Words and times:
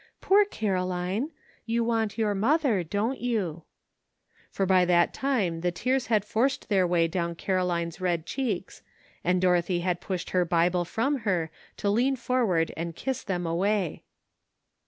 Poor 0.19 0.45
Caroline! 0.45 1.29
you 1.63 1.83
want 1.83 2.17
your 2.17 2.33
mother, 2.33 2.83
don't 2.83 3.19
you?" 3.21 3.65
For 4.51 4.65
by 4.65 4.83
that 4.83 5.13
time 5.13 5.61
the 5.61 5.71
tears 5.71 6.07
had 6.07 6.25
forced 6.25 6.69
their 6.69 6.87
way 6.87 7.07
down 7.07 7.35
Caroline's 7.35 8.01
red 8.01 8.25
cheeks, 8.25 8.81
and 9.23 9.39
Dorothy 9.39 9.81
had 9.81 10.01
pushed 10.01 10.31
her 10.31 10.43
Bible 10.43 10.85
from 10.85 11.17
her 11.17 11.51
to 11.77 11.91
lean 11.91 12.15
forward 12.15 12.73
and 12.75 12.95
kiss 12.95 13.21
them 13.23 13.45
away. 13.45 14.01